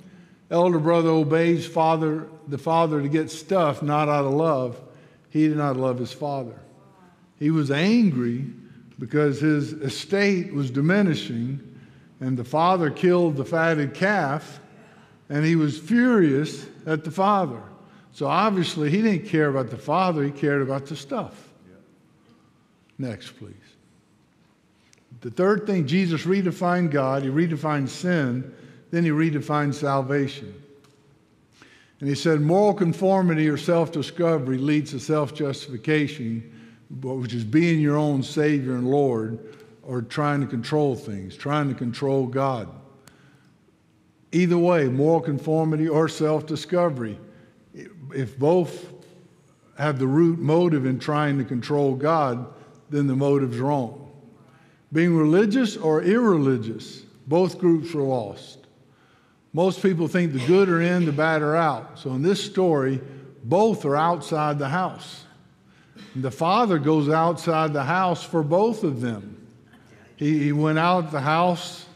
[0.51, 4.79] Elder brother obeys father, the father to get stuff, not out of love.
[5.31, 6.61] He did not love his father.
[7.39, 8.45] He was angry
[8.99, 11.59] because his estate was diminishing,
[12.21, 14.61] and the father killed the fatted calf,
[15.31, 17.63] and he was furious at the father.
[18.13, 21.49] So obviously, he didn't care about the father, he cared about the stuff.
[22.99, 23.55] Next, please.
[25.23, 28.55] The third thing, Jesus redefined God, he redefined sin,
[28.91, 30.55] then he redefined salvation.
[32.01, 36.53] And he said moral conformity or self discovery leads to self justification,
[37.01, 39.39] which is being your own Savior and Lord,
[39.85, 42.69] or trying to control things, trying to control God.
[44.33, 47.19] Either way, moral conformity or self discovery,
[48.15, 48.93] if both
[49.79, 52.47] have the root motive in trying to control God,
[52.91, 54.11] then the motive's wrong.
[54.93, 58.59] Being religious or irreligious, both groups are lost.
[59.53, 61.99] Most people think the good are in, the bad are out.
[61.99, 63.01] So in this story,
[63.45, 65.25] both are outside the house.
[66.15, 69.47] And the father goes outside the house for both of them.
[70.17, 71.87] He, he went out the house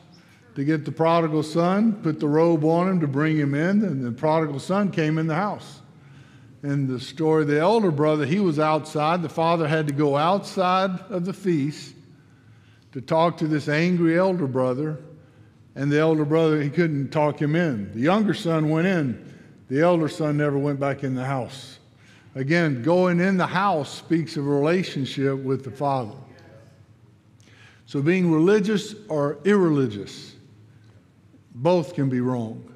[0.57, 4.03] to get the prodigal son, put the robe on him to bring him in, and
[4.03, 5.83] the prodigal son came in the house.
[6.63, 9.23] In the story, the elder brother, he was outside.
[9.23, 11.95] The father had to go outside of the feast
[12.93, 14.99] to talk to this angry elder brother,
[15.75, 17.93] and the elder brother, he couldn't talk him in.
[17.93, 19.35] The younger son went in.
[19.69, 21.79] The elder son never went back in the house.
[22.35, 26.17] Again, going in the house speaks of a relationship with the Father.
[27.85, 30.36] So being religious or irreligious,
[31.57, 32.73] both can be wrong.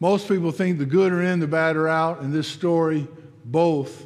[0.00, 2.20] Most people think the good are in, the bad are out.
[2.20, 3.06] In this story,
[3.44, 4.04] both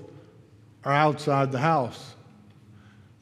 [0.84, 2.14] are outside the house.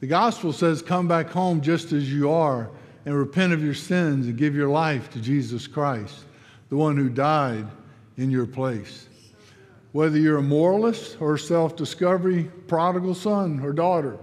[0.01, 2.69] The gospel says, Come back home just as you are
[3.05, 6.25] and repent of your sins and give your life to Jesus Christ,
[6.69, 7.65] the one who died
[8.17, 9.07] in your place.
[9.93, 14.17] Whether you're a moralist or self discovery, prodigal son or daughter,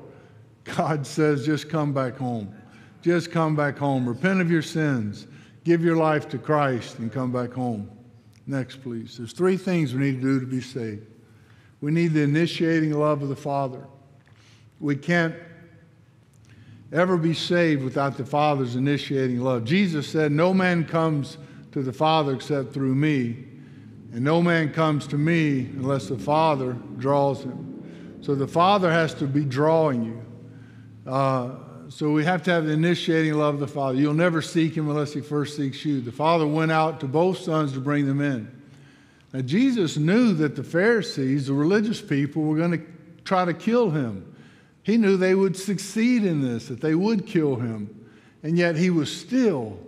[0.64, 2.54] God says, just come back home.
[3.00, 4.06] Just come back home.
[4.06, 5.26] Repent of your sins.
[5.64, 7.90] Give your life to Christ and come back home.
[8.46, 9.16] Next, please.
[9.16, 11.06] There's three things we need to do to be saved.
[11.80, 13.84] We need the initiating love of the Father.
[14.80, 15.34] We can't
[16.92, 19.64] ever be saved without the Father's initiating love.
[19.64, 21.38] Jesus said, No man comes
[21.72, 23.44] to the Father except through me,
[24.12, 28.18] and no man comes to me unless the Father draws him.
[28.20, 30.22] So the Father has to be drawing you.
[31.10, 31.50] Uh,
[31.92, 33.98] so we have to have the initiating love of the Father.
[33.98, 36.00] You'll never seek him unless he first seeks you.
[36.00, 38.50] The Father went out to both sons to bring them in.
[39.34, 42.86] Now, Jesus knew that the Pharisees, the religious people, were going to
[43.24, 44.34] try to kill him.
[44.82, 48.08] He knew they would succeed in this, that they would kill him.
[48.42, 49.78] And yet he was still,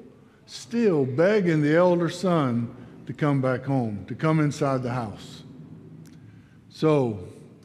[0.44, 2.74] still begging the elder son
[3.06, 5.42] to come back home, to come inside the house.
[6.68, 7.18] So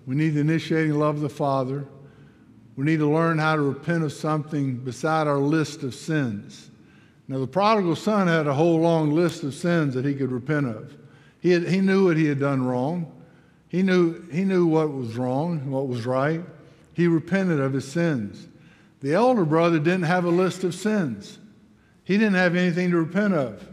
[0.08, 1.86] we need the initiating love of the Father.
[2.80, 6.72] We need to learn how to repent of something beside our list of sins.
[7.28, 10.68] Now, the prodigal son had a whole long list of sins that he could repent
[10.68, 10.96] of.
[11.42, 13.12] He, had, he knew what he had done wrong.
[13.68, 16.42] He knew, he knew what was wrong, what was right.
[16.94, 18.48] He repented of his sins.
[19.02, 21.38] The elder brother didn't have a list of sins,
[22.06, 23.68] he didn't have anything to repent of.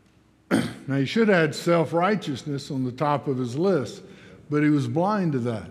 [0.86, 4.00] now, he should have had self righteousness on the top of his list,
[4.48, 5.68] but he was blind to that.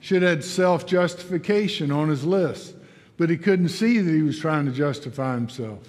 [0.00, 2.74] Should have had self justification on his list,
[3.16, 5.86] but he couldn't see that he was trying to justify himself.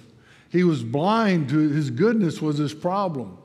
[0.50, 3.38] He was blind to his goodness was his problem.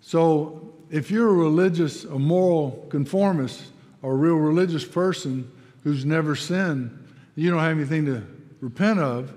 [0.00, 3.62] So if you're a religious, a moral conformist,
[4.02, 5.50] or a real religious person
[5.84, 6.98] who's never sinned,
[7.36, 8.26] you don't have anything to
[8.60, 9.32] repent of,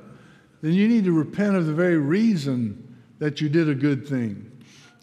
[0.61, 4.51] then you need to repent of the very reason that you did a good thing.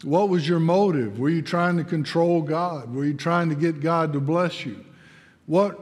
[0.03, 1.17] What was your motive?
[1.17, 2.93] Were you trying to control God?
[2.93, 4.83] Were you trying to get God to bless you?
[5.45, 5.79] What,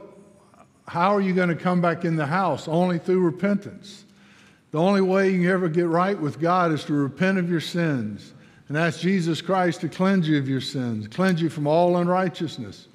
[0.86, 2.68] how are you going to come back in the house?
[2.68, 4.04] Only through repentance.
[4.72, 7.60] The only way you can ever get right with God is to repent of your
[7.60, 8.32] sins
[8.68, 12.88] and ask Jesus Christ to cleanse you of your sins, cleanse you from all unrighteousness.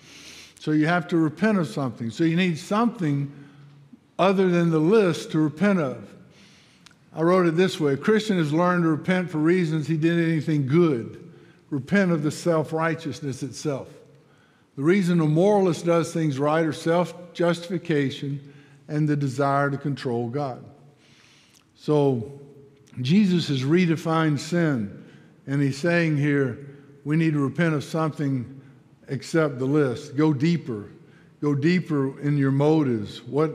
[0.59, 2.09] So you have to repent of something.
[2.09, 3.31] So you need something
[4.17, 6.11] other than the list to repent of.
[7.15, 10.19] I wrote it this way A Christian has learned to repent for reasons he did
[10.19, 11.31] anything good,
[11.69, 13.87] repent of the self righteousness itself.
[14.77, 18.53] The reason a moralist does things right are self justification
[18.87, 20.63] and the desire to control God.
[21.75, 22.39] So
[23.01, 25.03] Jesus has redefined sin,
[25.47, 28.61] and he's saying here we need to repent of something
[29.07, 30.15] except the list.
[30.15, 30.91] Go deeper.
[31.41, 33.23] Go deeper in your motives.
[33.23, 33.51] What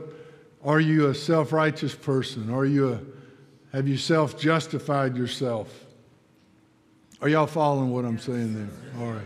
[0.61, 2.53] are you a self-righteous person?
[2.53, 3.01] Are you a
[3.75, 5.85] have you self-justified yourself?
[7.21, 9.01] Are y'all following what I'm saying there?
[9.01, 9.23] All right.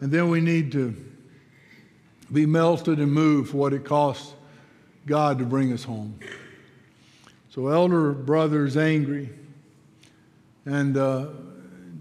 [0.00, 1.07] And then we need to
[2.32, 4.34] be melted and moved for what it costs
[5.06, 6.18] God to bring us home.
[7.50, 9.30] So, elder brother is angry,
[10.66, 11.28] and uh,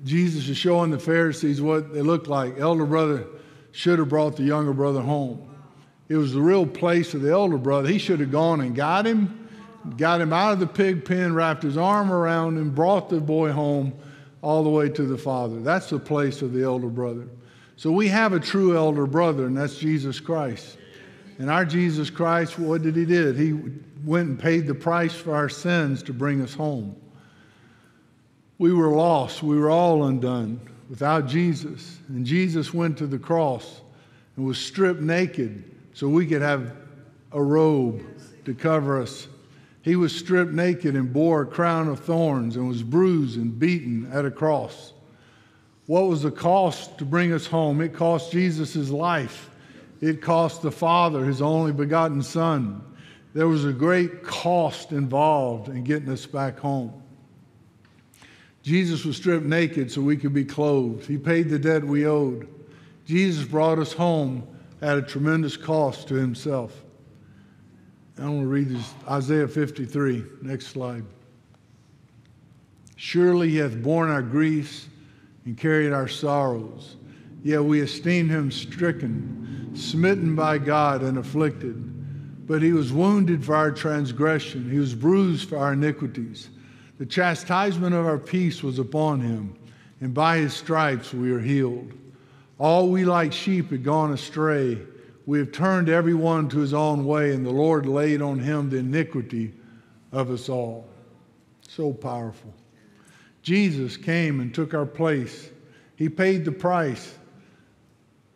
[0.03, 2.59] Jesus is showing the Pharisees what they look like.
[2.59, 3.25] Elder brother
[3.71, 5.43] should have brought the younger brother home.
[6.09, 7.89] It was the real place of the elder brother.
[7.89, 9.49] He should have gone and got him,
[9.97, 13.51] got him out of the pig pen, wrapped his arm around him, brought the boy
[13.51, 13.93] home
[14.41, 15.59] all the way to the father.
[15.59, 17.27] That's the place of the elder brother.
[17.77, 20.77] So we have a true elder brother, and that's Jesus Christ.
[21.37, 23.31] And our Jesus Christ, what did he do?
[23.33, 23.53] He
[24.03, 26.95] went and paid the price for our sins to bring us home.
[28.57, 29.43] We were lost.
[29.43, 30.59] We were all undone
[30.89, 31.99] without Jesus.
[32.09, 33.81] And Jesus went to the cross
[34.35, 35.63] and was stripped naked
[35.93, 36.75] so we could have
[37.31, 38.03] a robe
[38.45, 39.27] to cover us.
[39.83, 44.09] He was stripped naked and bore a crown of thorns and was bruised and beaten
[44.11, 44.93] at a cross.
[45.87, 47.81] What was the cost to bring us home?
[47.81, 49.49] It cost Jesus his life.
[50.01, 52.83] It cost the Father his only begotten Son.
[53.33, 56.93] There was a great cost involved in getting us back home.
[58.63, 61.05] Jesus was stripped naked so we could be clothed.
[61.05, 62.49] He paid the debt we owed.
[63.05, 64.45] Jesus brought us home
[64.81, 66.83] at a tremendous cost to himself.
[68.19, 70.23] I want to read this Isaiah 53.
[70.41, 71.05] Next slide.
[72.97, 74.87] Surely he hath borne our griefs
[75.47, 76.97] and carried our sorrows.
[77.41, 82.45] Yet we esteemed him stricken, smitten by God, and afflicted.
[82.45, 86.49] But he was wounded for our transgression, he was bruised for our iniquities.
[86.97, 89.55] The chastisement of our peace was upon him,
[90.01, 91.93] and by his stripes we are healed.
[92.59, 94.77] All we like sheep had gone astray.
[95.25, 98.69] We have turned every one to his own way, and the Lord laid on him
[98.69, 99.53] the iniquity
[100.11, 100.89] of us all.
[101.61, 102.53] So powerful.
[103.47, 105.49] Jesus came and took our place.
[105.95, 107.15] He paid the price.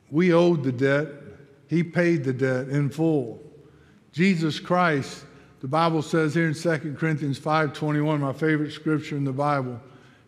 [0.09, 1.09] We owed the debt.
[1.67, 3.43] He paid the debt in full.
[4.13, 5.25] Jesus Christ
[5.59, 9.81] the Bible says here in 2 Corinthians 5:21, my favorite scripture in the Bible,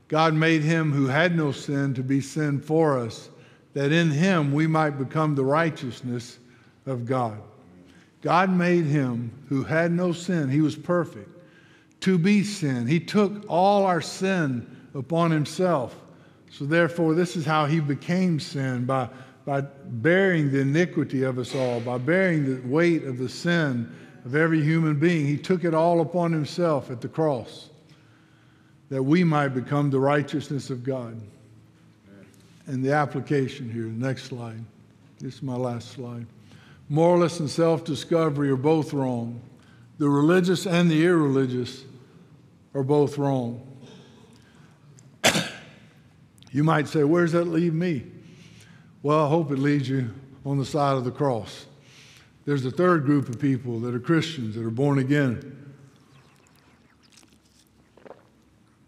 [0.09, 3.29] God made him who had no sin to be sin for us,
[3.71, 6.39] that in him we might become the righteousness
[6.85, 7.37] of God.
[8.21, 11.29] God made him who had no sin, he was perfect,
[12.03, 12.85] to be sin.
[12.85, 15.95] He took all our sin upon himself.
[16.51, 19.07] So therefore, this is how he became sin by,
[19.45, 23.89] by bearing the iniquity of us all, by bearing the weight of the sin
[24.25, 25.25] of every human being.
[25.25, 27.69] He took it all upon himself at the cross
[28.89, 31.19] that we might become the righteousness of God.
[32.67, 34.63] And the application here, next slide.
[35.19, 36.25] This is my last slide.
[36.89, 39.41] Moralists and self discovery are both wrong.
[39.99, 41.85] The religious and the irreligious
[42.73, 43.61] are both wrong.
[46.51, 48.03] you might say, Where does that leave me?
[49.01, 50.13] Well, I hope it leads you
[50.45, 51.65] on the side of the cross.
[52.45, 55.73] There's a third group of people that are Christians, that are born again.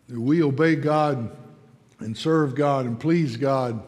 [0.08, 1.36] That we obey God
[2.00, 3.82] and serve God and please God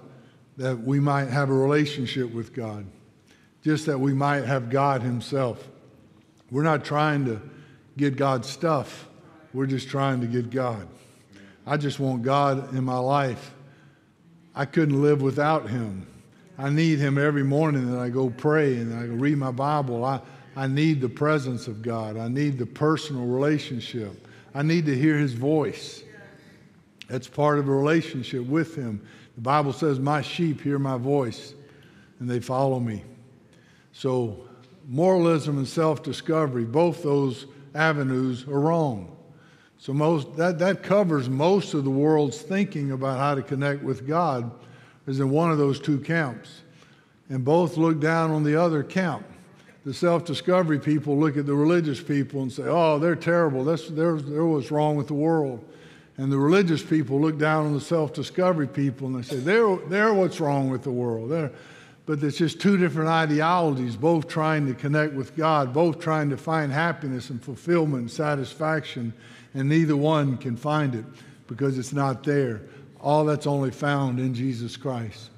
[0.58, 2.86] that we might have a relationship with God,
[3.64, 5.68] just that we might have God Himself.
[6.50, 7.42] We're not trying to
[7.96, 9.07] get God's stuff,
[9.58, 10.88] we're just trying to get God.
[11.66, 13.56] I just want God in my life.
[14.54, 16.06] I couldn't live without Him.
[16.60, 20.04] I need him every morning that I go pray and I read my Bible.
[20.04, 20.22] I,
[20.56, 22.18] I need the presence of God.
[22.18, 24.28] I need the personal relationship.
[24.56, 26.04] I need to hear his voice.
[27.08, 29.06] That's part of a relationship with him.
[29.36, 31.54] The Bible says, My sheep hear my voice
[32.20, 33.04] and they follow me.
[33.92, 34.48] So,
[34.88, 37.46] moralism and self discovery, both those
[37.76, 39.17] avenues are wrong.
[39.80, 44.08] So, most, that, that covers most of the world's thinking about how to connect with
[44.08, 44.52] God,
[45.06, 46.62] is in one of those two camps.
[47.30, 49.26] And both look down on the other camp.
[49.86, 53.64] The self discovery people look at the religious people and say, oh, they're terrible.
[53.64, 55.64] That's, they're, they're what's wrong with the world.
[56.18, 59.76] And the religious people look down on the self discovery people and they say, they're,
[59.88, 61.30] they're what's wrong with the world.
[61.30, 61.52] They're,
[62.08, 66.38] but it's just two different ideologies, both trying to connect with God, both trying to
[66.38, 69.14] find happiness and fulfillment and satisfaction,
[69.58, 71.04] and neither one can find it
[71.48, 72.62] because it's not there.
[73.02, 75.32] All that's only found in Jesus Christ.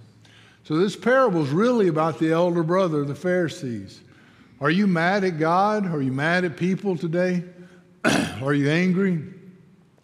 [0.66, 4.02] So this parable is really about the elder brother, the Pharisees.
[4.60, 5.88] Are you mad at God?
[5.88, 7.46] Are you mad at people today?
[8.42, 9.24] Are you angry?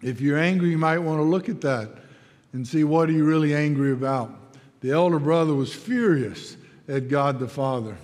[0.02, 1.90] If you're angry, you might want to look at that
[2.54, 4.34] and see what are you really angry about.
[4.80, 6.56] The elder brother was furious
[6.88, 7.98] at God the Father.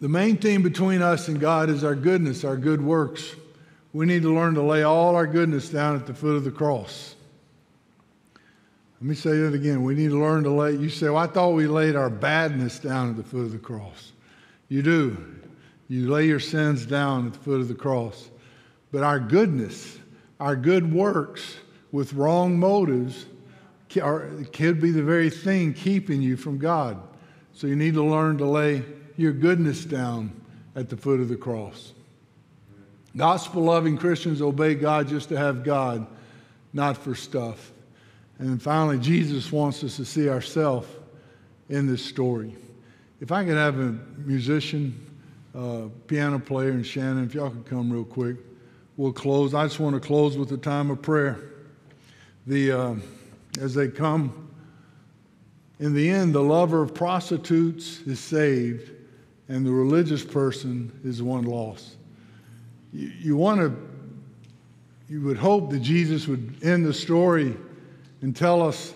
[0.00, 3.36] The main thing between us and God is our goodness, our good works.
[3.94, 6.50] We need to learn to lay all our goodness down at the foot of the
[6.50, 7.14] cross.
[9.00, 9.84] Let me say that again.
[9.84, 12.80] We need to learn to lay, you say, well, I thought we laid our badness
[12.80, 14.12] down at the foot of the cross.
[14.68, 15.36] You do.
[15.88, 18.30] You lay your sins down at the foot of the cross.
[18.90, 19.98] But our goodness,
[20.40, 21.56] our good works
[21.92, 23.26] with wrong motives,
[23.90, 27.00] could be the very thing keeping you from God.
[27.52, 28.82] So you need to learn to lay
[29.16, 30.32] your goodness down
[30.74, 31.92] at the foot of the cross.
[33.16, 36.06] Gospel loving Christians obey God just to have God,
[36.72, 37.72] not for stuff.
[38.38, 40.88] And finally, Jesus wants us to see ourselves
[41.68, 42.56] in this story.
[43.20, 44.98] If I could have a musician,
[45.54, 48.36] uh, piano player, and Shannon, if y'all could come real quick,
[48.96, 49.54] we'll close.
[49.54, 51.38] I just want to close with a time of prayer.
[52.46, 52.94] The, uh,
[53.60, 54.50] as they come,
[55.78, 58.90] in the end, the lover of prostitutes is saved,
[59.48, 61.96] and the religious person is one lost.
[62.94, 63.76] You, you want to,
[65.12, 67.54] you would hope that Jesus would end the story
[68.22, 68.94] and tell us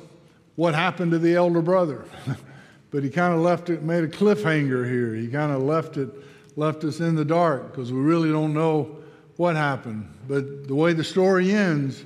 [0.56, 2.04] what happened to the elder brother.
[2.90, 5.14] but he kind of left it, made a cliffhanger here.
[5.14, 6.08] He kind of left it,
[6.56, 8.96] left us in the dark because we really don't know
[9.36, 10.08] what happened.
[10.26, 12.04] But the way the story ends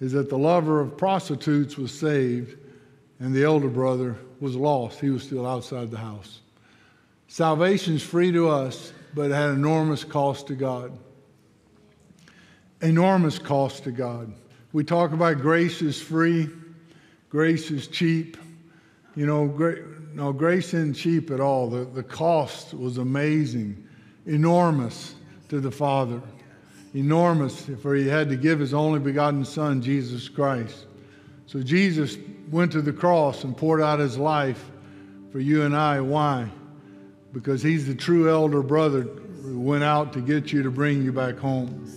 [0.00, 2.58] is that the lover of prostitutes was saved
[3.20, 5.00] and the elder brother was lost.
[5.00, 6.40] He was still outside the house.
[7.28, 10.96] Salvation's free to us, but it had enormous cost to God.
[12.84, 14.30] Enormous cost to God.
[14.74, 16.50] We talk about grace is free,
[17.30, 18.36] grace is cheap.
[19.16, 19.82] You know, gra-
[20.12, 21.70] no, grace isn't cheap at all.
[21.70, 23.88] The, the cost was amazing,
[24.26, 25.14] enormous
[25.48, 26.20] to the Father.
[26.94, 30.84] Enormous, for he had to give his only begotten Son, Jesus Christ.
[31.46, 32.18] So Jesus
[32.50, 34.70] went to the cross and poured out his life
[35.32, 36.02] for you and I.
[36.02, 36.50] Why?
[37.32, 39.02] Because he's the true elder brother
[39.42, 41.90] who went out to get you to bring you back home.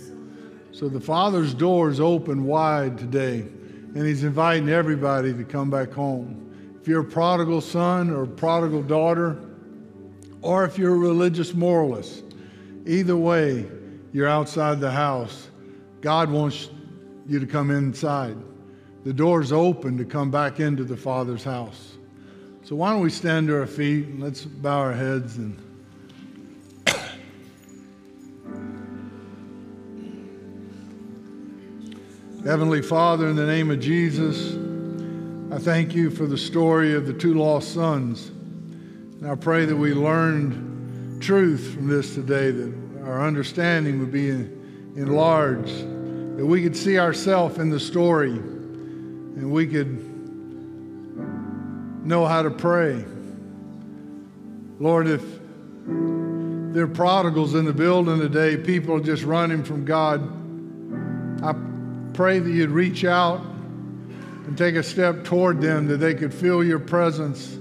[0.78, 5.90] So the Father's door is open wide today, and He's inviting everybody to come back
[5.90, 6.76] home.
[6.80, 9.40] If you're a prodigal son or prodigal daughter,
[10.40, 12.22] or if you're a religious moralist,
[12.86, 13.66] either way,
[14.12, 15.48] you're outside the house.
[16.00, 16.70] God wants
[17.26, 18.36] you to come inside.
[19.02, 21.96] The door's open to come back into the Father's house.
[22.62, 25.58] So why don't we stand to our feet and let's bow our heads and
[32.48, 34.54] Heavenly Father, in the name of Jesus,
[35.52, 38.28] I thank you for the story of the two lost sons.
[38.28, 42.72] And I pray that we learned truth from this today, that
[43.04, 45.76] our understanding would be enlarged,
[46.38, 50.02] that we could see ourselves in the story, and we could
[52.06, 53.04] know how to pray.
[54.80, 55.22] Lord, if
[56.72, 60.22] there are prodigals in the building today, people are just running from God,
[61.44, 61.67] I
[62.18, 66.64] pray that you'd reach out and take a step toward them, that they could feel
[66.64, 67.56] your presence,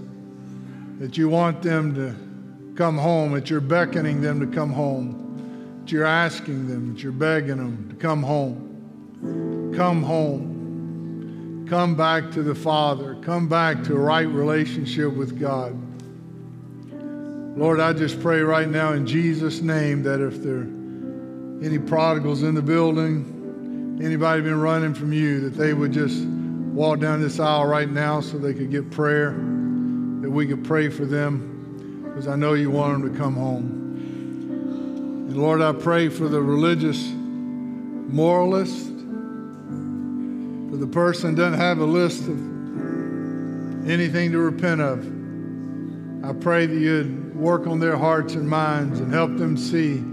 [0.97, 5.91] that you want them to come home, that you're beckoning them to come home, that
[5.91, 9.71] you're asking them, that you're begging them to come home.
[9.77, 11.67] Come home.
[11.69, 13.13] Come back to the Father.
[13.21, 15.77] Come back to a right relationship with God.
[17.55, 22.41] Lord, I just pray right now in Jesus' name that if there are any prodigals
[22.41, 23.36] in the building,
[24.01, 28.21] anybody been running from you, that they would just walk down this aisle right now
[28.21, 32.69] so they could get prayer, that we could pray for them, because I know you
[32.69, 33.85] want them to come home.
[35.29, 37.03] And Lord, I pray for the religious
[38.09, 38.85] moralist,
[40.69, 42.37] for the person doesn't have a list of
[43.89, 45.05] anything to repent of.
[46.23, 50.03] I pray that you'd work on their hearts and minds and help them see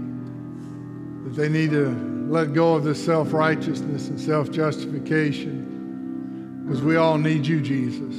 [1.23, 5.75] that they need to let go of this self righteousness and self justification
[6.65, 8.15] because we all need you, Jesus.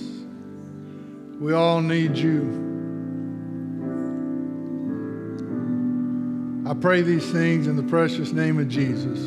[1.40, 2.64] We all need you.
[6.68, 9.18] I pray these things in the precious name of Jesus.